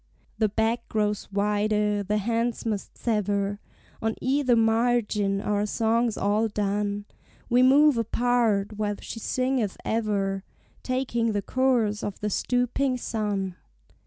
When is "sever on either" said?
2.97-4.55